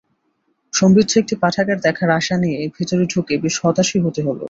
[0.73, 4.39] সমৃদ্ধ একটি পাঠাগার দেখার আশা নিয়ে ভেতরে ঢুকে বেশ হতাশই হতে হলো।